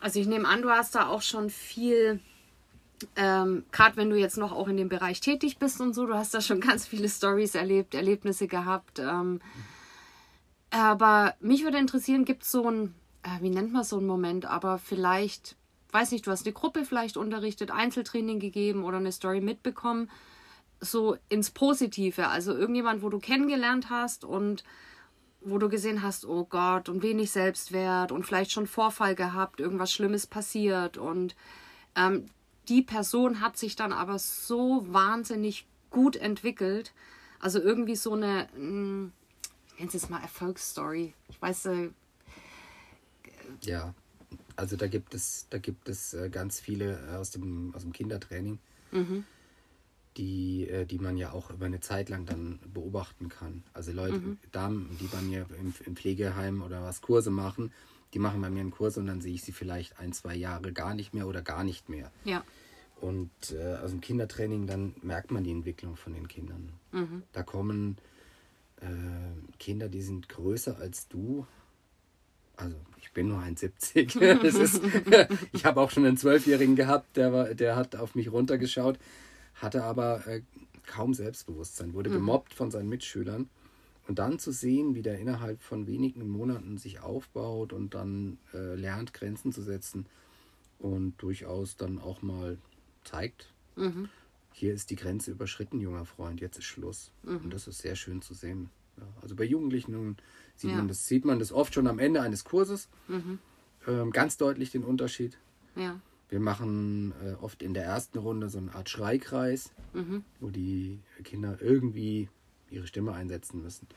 [0.00, 2.20] Also ich nehme an, du hast da auch schon viel,
[3.16, 6.12] ähm, gerade wenn du jetzt noch auch in dem Bereich tätig bist und so, du
[6.12, 8.98] hast da schon ganz viele Stories erlebt, Erlebnisse gehabt.
[8.98, 9.40] Ähm,
[10.68, 14.44] aber mich würde interessieren, gibt es so ein, äh, wie nennt man so einen Moment,
[14.44, 15.56] aber vielleicht,
[15.92, 20.10] weiß nicht, du hast eine Gruppe vielleicht unterrichtet, Einzeltraining gegeben oder eine Story mitbekommen,
[20.80, 22.28] so ins Positive.
[22.28, 24.64] Also irgendjemand, wo du kennengelernt hast und
[25.42, 29.92] wo du gesehen hast, oh Gott, und wenig Selbstwert und vielleicht schon Vorfall gehabt, irgendwas
[29.92, 31.34] Schlimmes passiert und
[31.96, 32.26] ähm,
[32.68, 36.92] die Person hat sich dann aber so wahnsinnig gut entwickelt.
[37.40, 39.10] Also irgendwie so eine, mh,
[39.68, 41.14] ich nenne es jetzt mal Erfolgsstory.
[41.28, 41.90] Ich weiß, äh,
[43.62, 43.94] Ja,
[44.56, 47.92] also da gibt es, da gibt es äh, ganz viele äh, aus dem, aus dem
[47.92, 48.58] Kindertraining,
[50.16, 53.62] die, äh, die man ja auch über eine Zeit lang dann beobachten kann.
[53.72, 54.20] Also Leute,
[54.52, 57.72] Damen, die bei mir im, im Pflegeheim oder was Kurse machen,
[58.12, 60.72] die machen bei mir einen Kurs und dann sehe ich sie vielleicht ein, zwei Jahre
[60.72, 62.10] gar nicht mehr oder gar nicht mehr.
[62.24, 62.42] ja,
[63.00, 66.72] Und äh, aus dem Kindertraining, dann merkt man die Entwicklung von den Kindern.
[67.32, 67.98] Da kommen
[68.80, 68.86] äh,
[69.58, 71.46] Kinder, die sind größer als du.
[72.56, 74.42] Also ich bin nur 1,70.
[74.42, 74.82] Das ist,
[75.52, 78.98] ich habe auch schon einen Zwölfjährigen gehabt, der, war, der hat auf mich runtergeschaut,
[79.54, 80.42] hatte aber äh,
[80.86, 83.48] kaum Selbstbewusstsein, wurde gemobbt von seinen Mitschülern.
[84.08, 88.74] Und dann zu sehen, wie der innerhalb von wenigen Monaten sich aufbaut und dann äh,
[88.74, 90.06] lernt, Grenzen zu setzen
[90.80, 92.58] und durchaus dann auch mal
[93.04, 93.52] zeigt,
[94.52, 97.12] hier ist die Grenze überschritten, junger Freund, jetzt ist Schluss.
[97.22, 98.68] Und das ist sehr schön zu sehen.
[98.96, 100.16] Ja, also bei Jugendlichen
[100.56, 100.76] sieht, Ja.
[100.78, 102.88] man das, sieht man das oft schon am Ende eines Kurses.
[103.86, 105.38] Ähm, ganz deutlich den Unterschied.
[105.76, 109.70] ja, Wir machen äh, oft in der ersten Runde so eine Art Schreikreis,
[110.40, 112.28] wo die Kinder irgendwie
[112.70, 113.88] ihre Stimme einsetzen müssen.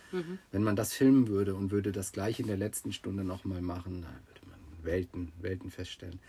[0.51, 4.01] Wenn man das filmen würde und würde das gleich in der letzten Stunde nochmal machen,
[4.01, 6.19] dann würde man Welten, Welten feststellen.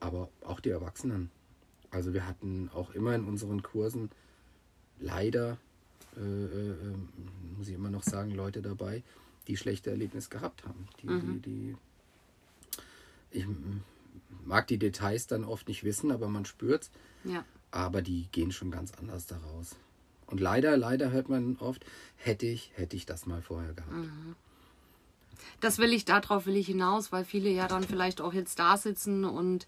[0.00, 1.30] Aber auch die Erwachsenen.
[1.90, 4.10] Also wir hatten auch immer in unseren Kursen
[4.98, 5.58] leider,
[6.16, 6.94] äh, äh,
[7.58, 9.02] muss ich immer noch sagen, Leute dabei,
[9.46, 10.88] die schlechte Erlebnisse gehabt haben.
[11.02, 11.42] Die, Mhm.
[11.42, 11.76] die, die,
[13.38, 13.46] ich
[14.44, 16.90] mag die Details dann oft nicht wissen, aber man spürt's.
[17.24, 17.44] Ja.
[17.70, 19.76] Aber die gehen schon ganz anders daraus.
[20.26, 21.84] Und leider, leider hört man oft,
[22.16, 23.92] hätte ich, hätte ich das mal vorher gehabt.
[23.92, 24.36] Mhm.
[25.60, 28.76] Das will ich, darauf will ich hinaus, weil viele ja dann vielleicht auch jetzt da
[28.76, 29.66] sitzen und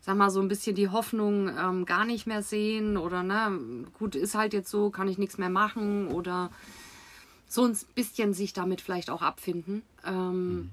[0.00, 4.14] sag mal so ein bisschen die Hoffnung ähm, gar nicht mehr sehen oder ne, gut,
[4.14, 6.50] ist halt jetzt so, kann ich nichts mehr machen oder
[7.46, 9.82] so ein bisschen sich damit vielleicht auch abfinden.
[10.04, 10.70] Ähm,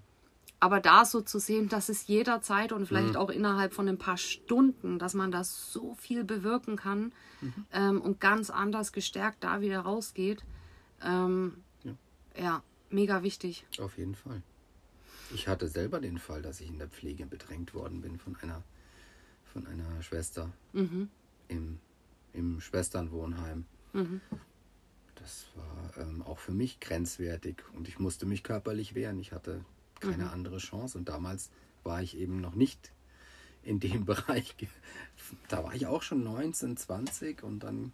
[0.59, 4.17] Aber da so zu sehen, dass es jederzeit und vielleicht auch innerhalb von ein paar
[4.17, 7.11] Stunden, dass man das so viel bewirken kann
[7.73, 10.43] ähm, und ganz anders gestärkt da wieder rausgeht,
[11.03, 11.93] ähm, Ja.
[12.37, 13.65] ja, mega wichtig.
[13.79, 14.41] Auf jeden Fall.
[15.33, 18.63] Ich hatte selber den Fall, dass ich in der Pflege bedrängt worden bin von einer,
[19.51, 21.09] von einer Schwester Mhm.
[21.49, 21.79] im,
[22.33, 23.65] im Schwesternwohnheim.
[23.93, 24.21] Mhm.
[25.15, 29.19] Das war ähm, auch für mich grenzwertig und ich musste mich körperlich wehren.
[29.19, 29.63] Ich hatte
[30.11, 31.49] keine andere Chance und damals
[31.83, 32.91] war ich eben noch nicht
[33.63, 34.55] in dem Bereich.
[35.49, 37.91] Da war ich auch schon 19, 20 und dann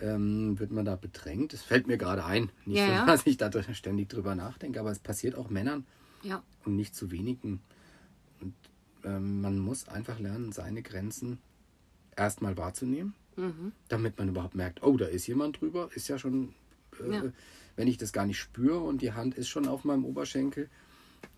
[0.00, 1.52] ähm, wird man da bedrängt.
[1.52, 2.50] Es fällt mir gerade ein.
[2.64, 5.84] Nicht Ja, so, dass ich da ständig drüber nachdenke, aber es passiert auch Männern
[6.22, 7.60] Ja, und nicht zu wenigen.
[8.40, 8.54] Und
[9.04, 11.38] ähm, man muss einfach lernen, seine Grenzen
[12.16, 13.72] erstmal wahrzunehmen, mhm.
[13.88, 15.90] damit man überhaupt merkt, oh, da ist jemand drüber.
[15.94, 16.54] Ist ja schon,
[17.00, 17.22] äh, Ja.
[17.76, 20.68] wenn ich das gar nicht spüre und die Hand ist schon auf meinem Oberschenkel,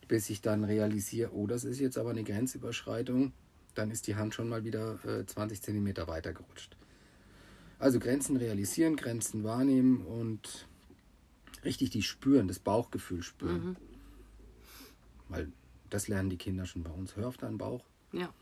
[0.09, 3.33] bis ich dann realisiere, oh, das ist jetzt aber eine Grenzüberschreitung,
[3.75, 6.77] dann ist die Hand schon mal wieder äh, 20 Zentimeter weiter gerutscht.
[7.79, 10.66] Also Grenzen realisieren, Grenzen wahrnehmen und
[11.64, 13.64] richtig die spüren, das Bauchgefühl spüren.
[13.64, 13.77] Mhm.
[15.29, 15.53] Weil
[15.90, 17.16] das lernen die Kinder schon bei uns.
[17.16, 17.85] Hör auf deinen Bauch.
[18.12, 18.33] ja.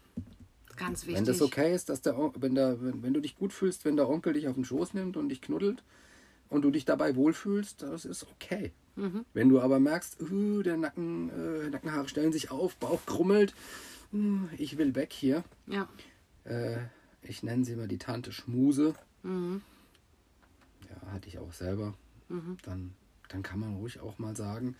[0.76, 1.16] Ganz wichtig.
[1.16, 3.94] Wenn das okay ist, dass der, wenn, der, wenn, wenn du dich gut fühlst, wenn
[3.94, 5.84] der Onkel dich auf den Schoß nimmt und dich knuddelt
[6.54, 8.70] und du dich dabei wohlfühlst, das ist okay.
[8.94, 9.24] Mhm.
[9.32, 13.56] Wenn du aber merkst, uh, der Nacken, äh, Nackenhaare stellen sich auf, Bauch krummelt,
[14.12, 15.42] uh, ich will weg hier.
[15.66, 15.88] Ja.
[16.44, 16.78] Äh,
[17.22, 18.94] ich nenne sie immer die Tante Schmuse.
[19.24, 19.62] Mhm.
[20.88, 21.94] Ja, hatte ich auch selber.
[22.28, 22.56] Mhm.
[22.62, 22.94] Dann,
[23.28, 24.76] dann kann man ruhig auch mal sagen,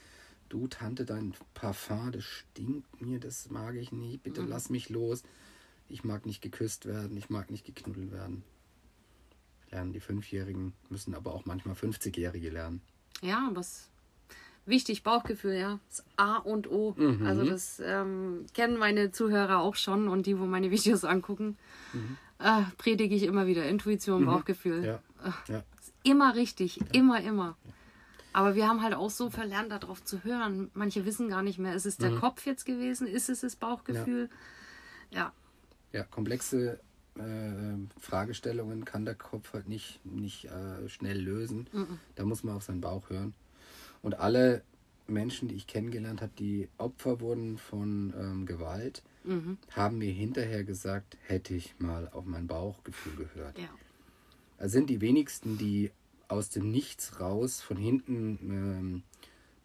[0.49, 5.25] du Tante, dein Parfum, das stinkt mir, das mag ich nicht, bitte lass mich los.
[5.89, 8.45] Ich mag nicht geküsst werden, ich mag nicht geknuddelt werden.
[9.75, 12.81] Lernen die Fünfjährigen, müssen aber auch manchmal 50-Jährige lernen.
[13.23, 13.89] Ja, was
[14.67, 15.81] wichtig, Bauchgefühl, ja.
[15.89, 16.95] Das A und O.
[16.97, 17.27] Mhm.
[17.27, 21.57] Also das ähm, kennen meine Zuhörer auch schon und die, wo meine Videos angucken,
[22.39, 23.69] äh, predige ich immer wieder.
[23.69, 24.79] Intuition, Bauchgefühl.
[24.79, 24.85] Mhm.
[24.85, 25.01] Ja,
[25.49, 25.59] ja.
[25.81, 27.57] Ist immer richtig, immer, immer.
[28.33, 30.71] Aber wir haben halt auch so verlernt, darauf zu hören.
[30.75, 32.21] Manche wissen gar nicht mehr, ist es der Mhm.
[32.21, 33.07] Kopf jetzt gewesen?
[33.09, 34.31] Ist es das Bauchgefühl?
[35.11, 35.33] Ja,
[35.93, 36.79] ja komplexe
[37.17, 41.69] äh, Fragestellungen kann der Kopf halt nicht, nicht äh, schnell lösen.
[42.15, 43.35] Da muss man auf seinen Bauch hören.
[44.03, 44.63] Und alle
[45.07, 49.59] Menschen, die ich kennengelernt habe, die Opfer wurden von ähm, Gewalt, mhm.
[49.71, 53.59] haben mir hinterher gesagt, hätte ich mal auf mein Bauchgefühl gehört.
[53.59, 53.69] ja.
[54.57, 55.91] Es sind die wenigsten, die
[56.29, 59.03] aus dem Nichts raus von hinten ähm,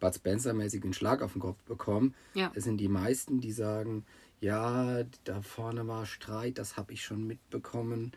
[0.00, 2.14] Bud Spencer-mäßig einen Schlag auf den Kopf bekommen.
[2.34, 2.50] Ja.
[2.54, 4.04] Es sind die meisten, die sagen,
[4.40, 8.12] ja, da vorne war Streit, das habe ich schon mitbekommen.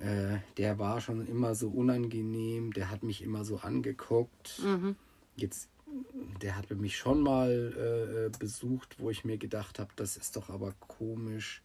[0.00, 4.60] Äh, der war schon immer so unangenehm, der hat mich immer so angeguckt.
[4.62, 4.96] Mhm.
[5.36, 5.68] Jetzt,
[6.42, 10.50] der hatte mich schon mal äh, besucht, wo ich mir gedacht habe, das ist doch
[10.50, 11.62] aber komisch.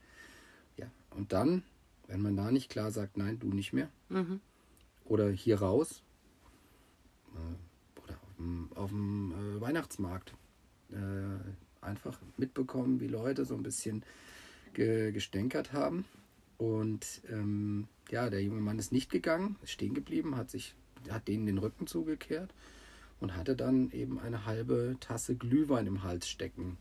[0.77, 1.63] Ja, und dann,
[2.07, 4.41] wenn man da nicht klar sagt, nein, du nicht mehr, Mhm.
[5.05, 6.03] oder hier raus,
[7.33, 10.33] äh, oder auf dem, auf dem äh, Weihnachtsmarkt,
[10.91, 10.95] äh,
[11.81, 14.03] einfach mitbekommen, wie Leute so ein bisschen
[14.73, 16.05] ge gestänkert haben.
[16.57, 20.75] Und ähm, ja, der junge Mann ist nicht gegangen, ist stehen geblieben, hat sich,
[21.09, 22.53] hat denen den Rücken zugekehrt
[23.19, 26.77] und hatte dann eben eine halbe Tasse Glühwein im Hals stecken.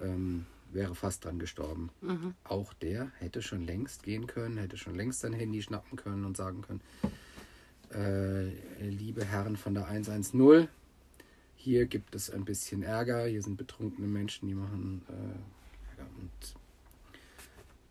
[0.00, 1.90] Ähm, wäre fast dran gestorben.
[2.00, 2.34] Mhm.
[2.44, 6.36] Auch der hätte schon längst gehen können, hätte schon längst sein Handy schnappen können und
[6.36, 6.80] sagen können,
[7.92, 10.68] äh, liebe Herren von der 110,
[11.64, 16.54] hier gibt es ein bisschen Ärger, hier sind betrunkene Menschen, die machen äh, Ärger und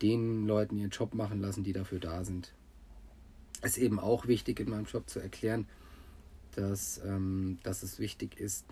[0.00, 2.52] den Leuten ihren Job machen lassen, die dafür da sind.
[3.62, 5.66] Es ist eben auch wichtig in meinem Job zu erklären,
[6.54, 8.66] dass, ähm, dass es wichtig ist,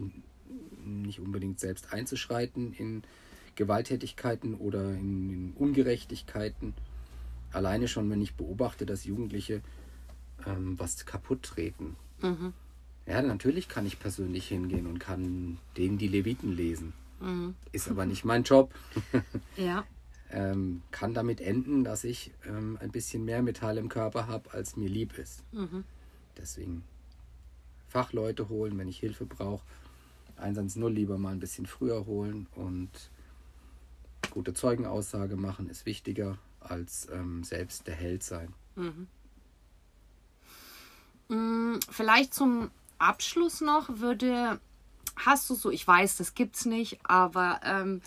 [0.84, 3.02] nicht unbedingt selbst einzuschreiten in
[3.56, 6.74] Gewalttätigkeiten oder in, in Ungerechtigkeiten.
[7.50, 9.62] Alleine schon, wenn ich beobachte, dass Jugendliche
[10.46, 11.96] ähm, was kaputt treten.
[12.20, 12.52] Mhm.
[13.06, 16.92] Ja, natürlich kann ich persönlich hingehen und kann denen die Leviten lesen.
[17.20, 17.54] Mhm.
[17.72, 18.72] Ist aber nicht mein Job.
[19.56, 19.84] Ja.
[20.30, 24.76] ähm, kann damit enden, dass ich ähm, ein bisschen mehr Metall im Körper habe, als
[24.76, 25.44] mir lieb ist.
[25.52, 25.84] Mhm.
[26.38, 26.84] Deswegen
[27.88, 29.64] Fachleute holen, wenn ich Hilfe brauche.
[30.38, 32.88] 110 lieber mal ein bisschen früher holen und
[34.30, 38.54] gute Zeugenaussage machen ist wichtiger als ähm, selbst der Held sein.
[38.76, 39.06] Mhm.
[41.28, 42.70] Mm, Vielleicht zum
[43.02, 44.60] Abschluss noch würde,
[45.16, 48.00] hast du so, ich weiß, das gibt's nicht, aber ähm,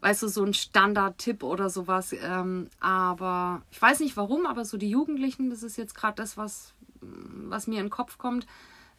[0.00, 4.76] weißt du, so ein Standard-Tipp oder sowas, ähm, aber ich weiß nicht warum, aber so
[4.76, 8.46] die Jugendlichen, das ist jetzt gerade das, was, was mir in den Kopf kommt,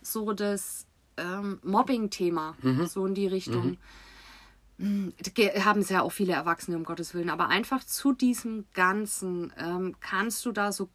[0.01, 0.85] so das
[1.17, 2.55] ähm, Mobbing-Thema,
[2.87, 3.77] so in die Richtung.
[5.33, 7.29] Ge- haben es ja auch viele Erwachsene, um Gottes Willen.
[7.29, 10.89] Aber einfach zu diesem Ganzen ähm, kannst du da so,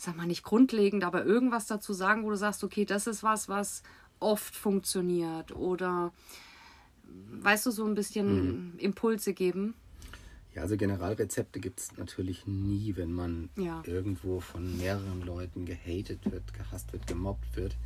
[0.00, 3.48] sag mal nicht grundlegend, aber irgendwas dazu sagen, wo du sagst, okay, das ist was,
[3.48, 3.82] was
[4.18, 5.54] oft funktioniert.
[5.54, 6.12] Oder
[7.42, 9.74] weißt du, so ein bisschen Impulse geben.
[10.54, 13.82] Ja, also Generalrezepte gibt es natürlich nie, wenn man Ja.
[13.86, 17.76] irgendwo von mehreren Leuten gehatet wird, gehasst wird, gemobbt wird.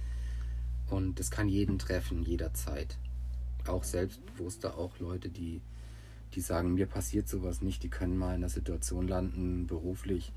[0.88, 2.96] Und das kann jeden treffen, jederzeit.
[3.66, 5.60] Auch selbstbewusste, auch Leute, die,
[6.34, 10.32] die sagen, mir passiert sowas nicht, die können mal in einer Situation landen, beruflich,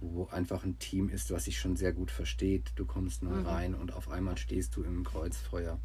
[0.00, 2.72] wo einfach ein Team ist, was sich schon sehr gut versteht.
[2.76, 5.78] Du kommst neu rein und auf einmal stehst du im Kreuzfeuer.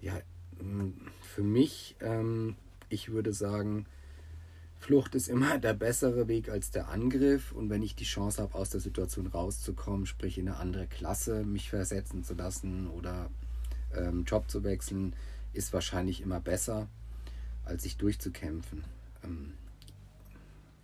[0.00, 0.20] Ja,
[1.22, 2.56] für mich, ähm,
[2.88, 3.86] ich würde sagen,
[4.78, 7.52] Flucht ist immer der bessere Weg als der Angriff.
[7.52, 11.44] Und wenn ich die Chance habe, aus der Situation rauszukommen, sprich in eine andere Klasse
[11.44, 13.30] mich versetzen zu lassen oder
[13.94, 15.14] ähm, Job zu wechseln,
[15.52, 16.88] ist wahrscheinlich immer besser,
[17.64, 18.84] als sich durchzukämpfen.
[19.24, 19.54] Ähm,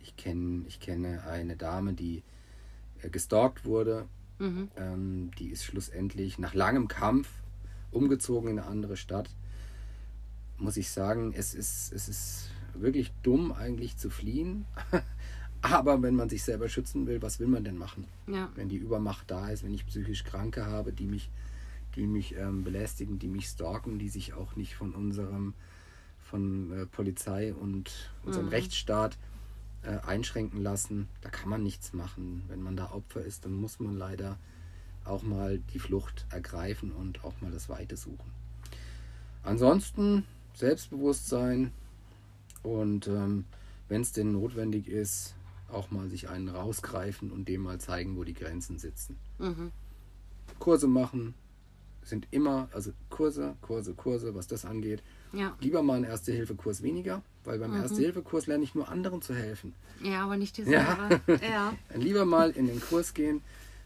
[0.03, 2.23] ich, kenn, ich kenne eine Dame, die
[3.01, 4.07] äh, gestalkt wurde.
[4.39, 4.69] Mhm.
[4.77, 7.29] Ähm, die ist schlussendlich nach langem Kampf
[7.91, 9.29] umgezogen in eine andere Stadt.
[10.57, 14.65] Muss ich sagen, es ist, es ist wirklich dumm eigentlich zu fliehen.
[15.61, 18.05] Aber wenn man sich selber schützen will, was will man denn machen?
[18.27, 18.51] Ja.
[18.55, 21.29] Wenn die Übermacht da ist, wenn ich psychisch Kranke habe, die mich,
[21.95, 25.53] die mich ähm, belästigen, die mich stalken, die sich auch nicht von unserem,
[26.19, 29.17] von äh, Polizei und unserem Rechtsstaat
[29.83, 32.43] äh, einschränken lassen, da kann man nichts machen.
[32.47, 34.37] Wenn man da Opfer ist, dann muss man leider
[35.05, 38.31] auch mal die Flucht ergreifen und auch mal das Weite suchen.
[39.43, 41.71] Ansonsten Selbstbewusstsein
[42.61, 43.45] und ähm,
[43.89, 45.35] wenn es denn notwendig ist,
[45.69, 49.17] auch mal sich einen rausgreifen und dem mal zeigen, wo die Grenzen sitzen.
[49.39, 49.71] Mhm.
[50.59, 51.33] Kurse machen
[52.03, 55.03] sind immer, also Kurse, Kurse, Kurse, was das angeht.
[55.33, 55.55] Ja.
[55.59, 59.73] Lieber mal einen Erste-Hilfe-Kurs weniger, weil beim Erste-Hilfe-Kurs lerne ich nur anderen zu helfen.
[60.01, 61.09] ja, aber nicht die Ja.
[61.09, 61.21] selber.
[61.49, 61.73] Ja.
[61.95, 63.41] Lieber mal in den Kurs gehen,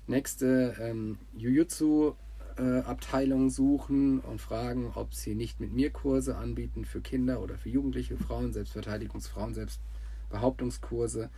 [0.07, 7.41] nächste ähm, Jiu-Jitsu-Abteilung suchen und fragen, ob sie nicht mit mir Kurse anbieten für Kinder
[7.41, 11.29] oder für jugendliche Frauen, Selbstverteidigungsfrauen, Selbstbehauptungskurse.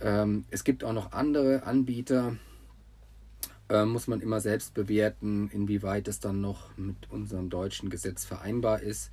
[0.00, 2.36] Ähm, es gibt auch noch andere Anbieter.
[3.68, 8.80] Äh, muss man immer selbst bewerten, inwieweit es dann noch mit unserem deutschen Gesetz vereinbar
[8.80, 9.10] ist.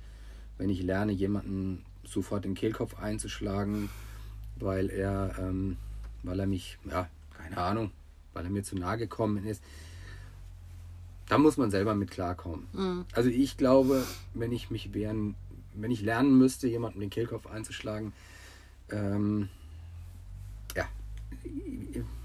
[0.56, 3.90] Wenn ich lerne, jemanden sofort den Kehlkopf einzuschlagen,
[4.58, 5.76] weil er, ähm,
[6.22, 7.90] weil er mich, ja, keine Ahnung,
[8.32, 9.62] weil er mir zu nahe gekommen ist,
[11.28, 12.66] da muss man selber mit klarkommen.
[12.72, 13.04] Mhm.
[13.12, 15.34] Also ich glaube, wenn ich mich wehren,
[15.74, 18.12] wenn ich lernen müsste, jemanden den Kehlkopf einzuschlagen,
[18.90, 19.48] ähm,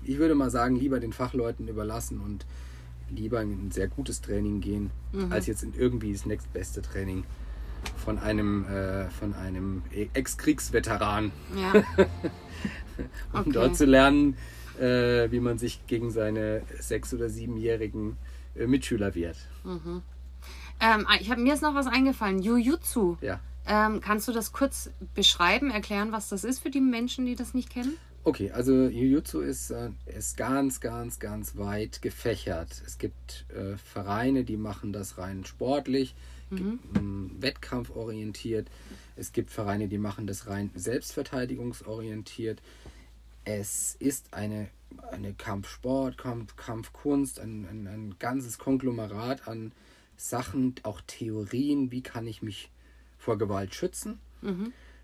[0.03, 2.45] ich würde mal sagen, lieber den Fachleuten überlassen und
[3.10, 4.89] lieber in ein sehr gutes Training gehen,
[5.29, 7.23] als jetzt in irgendwie das nächstbeste Training
[7.97, 9.81] von einem, äh, von einem
[10.13, 11.73] Ex-Kriegsveteran, Ja.
[13.34, 13.51] um Okay.
[13.51, 14.38] dort zu lernen,
[14.79, 18.17] äh, wie man sich gegen seine sechs- oder siebenjährigen
[18.55, 19.38] äh, Mitschüler wehrt.
[20.79, 22.41] Ähm, ich hab, mir ist noch was eingefallen.
[22.41, 23.17] Jujutsu.
[23.21, 23.39] Ja.
[23.67, 27.53] Ähm, kannst du das kurz beschreiben, erklären, was das ist für die Menschen, die das
[27.53, 27.93] nicht kennen?
[28.23, 32.69] Okay, also Jiu-Jitsu ist, äh, ist ganz, ganz, ganz weit gefächert.
[32.86, 36.13] Es gibt äh, Vereine, die machen das rein sportlich,
[36.51, 38.69] gibt, ähm, wettkampforientiert.
[39.15, 42.62] Es gibt Vereine, die machen das rein selbstverteidigungsorientiert.
[43.43, 44.69] Es ist eine,
[45.12, 49.71] eine Kampfsport, Kampf, Kampfkunst, ein, ein, ein ganzes Konglomerat an
[50.15, 52.69] Sachen, auch Theorien, wie kann ich mich
[53.17, 54.19] vor Gewalt schützen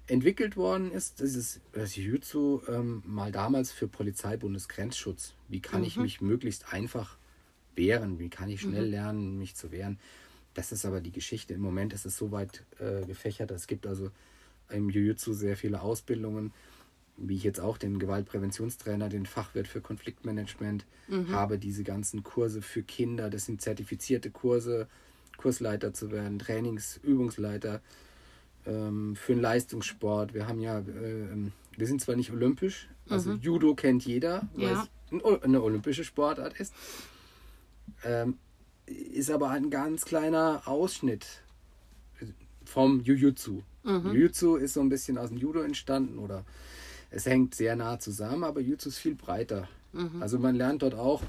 [0.08, 5.34] entwickelt worden ist, dieses das Jiu-Jitsu ähm, mal damals für Polizeibundesgrenzschutz.
[5.50, 7.18] Wie kann ich mich möglichst einfach
[7.76, 8.18] wehren?
[8.20, 10.00] Wie kann ich schnell lernen, mich zu wehren?
[10.54, 11.54] Das ist aber die Geschichte.
[11.54, 13.52] Im Moment ist es so weit äh, gefächert.
[13.52, 14.10] Es gibt also
[14.70, 16.54] im Jiu-Jitsu sehr viele Ausbildungen,
[17.18, 20.86] wie ich jetzt auch den Gewaltpräventionstrainer, den Fachwirt für Konfliktmanagement
[21.32, 23.30] habe, diese ganzen Kurse für Kinder.
[23.30, 24.88] Das sind zertifizierte Kurse,
[25.38, 27.82] Kursleiter zu werden, Trainings, Übungsleiter
[28.68, 30.34] ähm, für den Leistungssport.
[30.34, 30.84] Wir haben ja, äh,
[31.76, 33.40] wir sind zwar nicht olympisch, also mhm.
[33.42, 34.88] Judo kennt jeder, weil ja.
[35.12, 36.74] es eine olympische Sportart ist.
[38.04, 38.38] Ähm,
[38.86, 41.26] ist aber ein ganz kleiner Ausschnitt
[42.64, 43.64] vom Jujutsu.
[43.84, 44.14] Mhm.
[44.14, 46.46] Jujutsu ist so ein bisschen aus dem Judo entstanden oder
[47.10, 49.68] es hängt sehr nah zusammen, aber Jujutsu ist viel breiter.
[49.94, 50.22] Mhm.
[50.22, 51.22] Also man lernt dort auch,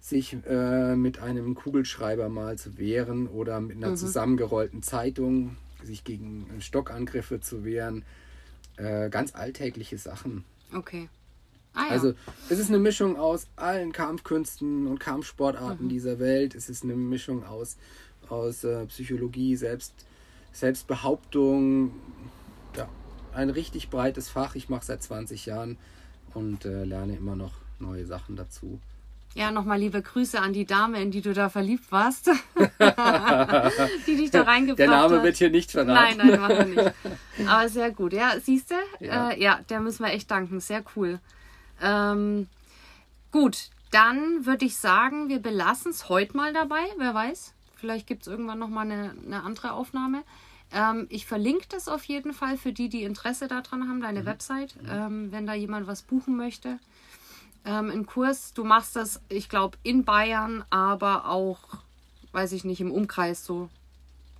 [0.00, 3.96] sich äh, mit einem Kugelschreiber mal zu wehren oder mit einer mhm.
[3.96, 8.04] zusammengerollten Zeitung sich gegen Stockangriffe zu wehren.
[8.76, 10.44] Äh, ganz alltägliche Sachen.
[10.74, 11.08] Okay.
[11.74, 11.90] Ah, ja.
[11.90, 12.14] Also
[12.48, 15.90] es ist eine Mischung aus allen Kampfkünsten und Kampfsportarten mhm.
[15.90, 16.54] dieser Welt.
[16.54, 17.76] Es ist eine Mischung aus,
[18.28, 19.94] aus äh, Psychologie, Selbst,
[20.52, 21.92] Selbstbehauptung.
[22.76, 22.88] Ja,
[23.34, 24.54] ein richtig breites Fach.
[24.54, 25.78] Ich mache seit 20 Jahren
[26.34, 28.80] und äh, lerne immer noch neue Sachen dazu.
[29.34, 32.26] Ja, nochmal liebe Grüße an die Dame, in die du da verliebt warst.
[34.06, 34.78] die dich da reingebracht hat.
[34.78, 35.22] Der Name hat.
[35.22, 35.94] wird hier nicht verraten.
[35.94, 37.48] Nein, nein, machen wir nicht.
[37.48, 38.12] Aber sehr gut.
[38.12, 38.74] Ja, siehst du?
[39.00, 39.30] Ja.
[39.30, 40.60] Äh, ja, der müssen wir echt danken.
[40.60, 41.18] Sehr cool.
[41.80, 42.48] Ähm,
[43.30, 46.82] gut, dann würde ich sagen, wir belassen es heute mal dabei.
[46.98, 50.24] Wer weiß, vielleicht gibt es irgendwann nochmal eine, eine andere Aufnahme.
[50.72, 54.26] Ähm, ich verlinke das auf jeden Fall für die, die Interesse daran haben, deine mhm.
[54.26, 56.78] Website, ähm, wenn da jemand was buchen möchte.
[57.64, 61.60] Ähm, Ein Kurs, du machst das, ich glaube, in Bayern, aber auch,
[62.32, 63.68] weiß ich nicht, im Umkreis so.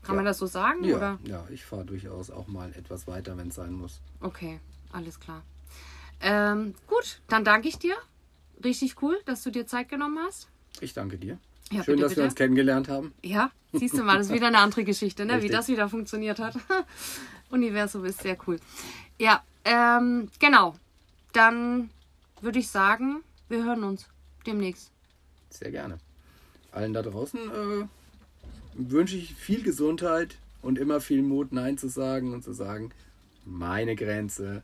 [0.02, 0.16] Kann ja.
[0.16, 0.82] man das so sagen?
[0.82, 1.18] Ja, oder?
[1.24, 4.00] ja ich fahre durchaus auch mal etwas weiter, wenn es sein muss.
[4.20, 4.58] Okay,
[4.92, 5.42] alles klar.
[6.20, 7.94] Ähm, gut, dann danke ich dir.
[8.64, 10.48] Richtig cool, dass du dir Zeit genommen hast.
[10.80, 11.38] Ich danke dir.
[11.70, 12.20] Ja, Schön, bitte, dass bitte.
[12.20, 13.14] wir uns kennengelernt haben.
[13.22, 15.42] Ja, siehst du mal, das ist wieder eine andere Geschichte, ne?
[15.42, 16.56] wie das wieder funktioniert hat.
[17.50, 18.58] Universum ist sehr cool.
[19.18, 20.74] Ja, ähm, genau.
[21.32, 21.90] Dann
[22.42, 24.06] würde ich sagen, wir hören uns
[24.46, 24.90] demnächst.
[25.50, 25.98] Sehr gerne.
[26.72, 27.84] Allen da draußen äh,
[28.74, 32.90] wünsche ich viel Gesundheit und immer viel Mut, Nein zu sagen und zu sagen,
[33.44, 34.62] meine Grenze,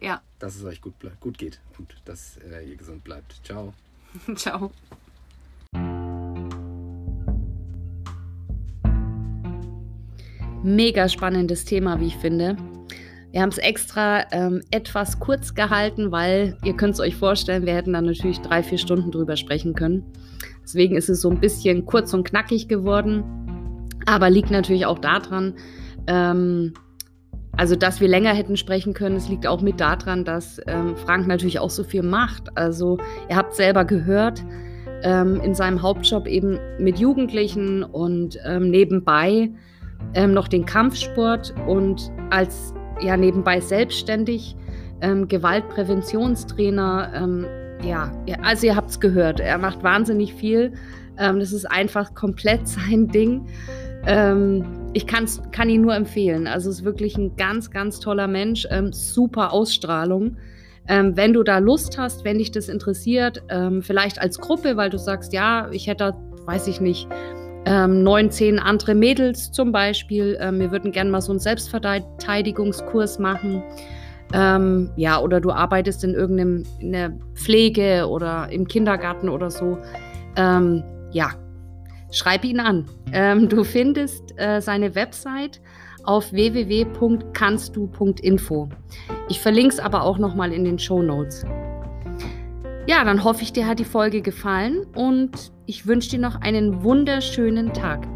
[0.00, 0.20] ja.
[0.38, 3.40] Dass es euch gut, gut geht und dass äh, ihr gesund bleibt.
[3.44, 3.72] Ciao.
[4.34, 4.72] Ciao.
[10.64, 12.56] Mega spannendes Thema, wie ich finde.
[13.32, 17.74] Wir haben es extra ähm, etwas kurz gehalten, weil ihr könnt es euch vorstellen, wir
[17.74, 20.04] hätten dann natürlich drei, vier Stunden drüber sprechen können.
[20.62, 23.24] Deswegen ist es so ein bisschen kurz und knackig geworden.
[24.04, 25.54] Aber liegt natürlich auch daran,
[26.06, 26.74] ähm,
[27.56, 31.26] also, dass wir länger hätten sprechen können, es liegt auch mit daran, dass ähm, Frank
[31.26, 32.56] natürlich auch so viel macht.
[32.56, 34.42] Also, ihr habt selber gehört,
[35.02, 39.50] ähm, in seinem Hauptjob eben mit Jugendlichen und ähm, nebenbei
[40.14, 44.56] ähm, noch den Kampfsport und als ja nebenbei selbstständig
[45.00, 47.12] ähm, Gewaltpräventionstrainer.
[47.14, 47.46] Ähm,
[47.84, 50.72] ja, also ihr habt es gehört, er macht wahnsinnig viel.
[51.16, 53.46] das ist einfach komplett sein Ding.
[54.06, 56.46] Ähm, ich kann's, kann ihn nur empfehlen.
[56.46, 58.66] Also ist wirklich ein ganz, ganz toller Mensch.
[58.70, 60.36] Ähm, super Ausstrahlung.
[60.88, 64.90] Ähm, wenn du da Lust hast, wenn dich das interessiert, ähm, vielleicht als Gruppe, weil
[64.90, 67.06] du sagst, ja, ich hätte, weiß ich nicht,
[67.64, 70.36] ähm, neun, zehn andere Mädels zum Beispiel.
[70.40, 73.62] Ähm, wir würden gerne mal so einen Selbstverteidigungskurs machen.
[74.32, 79.78] Ähm, ja, oder du arbeitest in irgendeinem in der Pflege oder im Kindergarten oder so.
[80.34, 81.30] ja,
[82.10, 82.86] schreib ihn an.
[83.12, 85.60] Ähm, du findest äh, seine Website
[86.04, 88.68] auf www.kannstdu.info.
[89.28, 91.44] Ich verlinke es aber auch nochmal in den Show Notes.
[92.86, 96.82] Ja, dann hoffe ich, dir hat die Folge gefallen und ich wünsche dir noch einen
[96.82, 98.06] wunderschönen Tag.